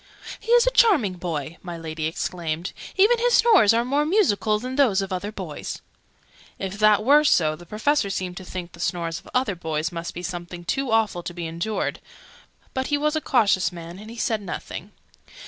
"He 0.39 0.51
is 0.53 0.65
a 0.65 0.71
charming 0.71 1.13
boy!" 1.13 1.59
my 1.61 1.77
Lady 1.77 2.07
exclaimed. 2.07 2.73
"Even 2.95 3.19
his 3.19 3.35
snores 3.35 3.71
are 3.71 3.85
more 3.85 4.03
musical 4.03 4.57
than 4.57 4.75
those 4.75 4.99
of 5.03 5.13
other 5.13 5.31
boys!" 5.31 5.79
If 6.57 6.79
that 6.79 7.03
were 7.05 7.23
so, 7.23 7.55
the 7.55 7.67
Professor 7.67 8.09
seemed 8.09 8.35
to 8.37 8.43
think, 8.43 8.71
the 8.71 8.79
snores 8.79 9.19
of 9.19 9.29
other 9.35 9.53
boys 9.53 9.91
must 9.91 10.15
be 10.15 10.23
something 10.23 10.65
too 10.65 10.89
awful 10.89 11.21
to 11.21 11.35
be 11.35 11.45
endured: 11.45 11.99
but 12.73 12.87
he 12.87 12.97
was 12.97 13.15
a 13.15 13.21
cautious 13.21 13.71
man, 13.71 13.99
and 13.99 14.09
he 14.09 14.17
said 14.17 14.41
nothing. 14.41 14.91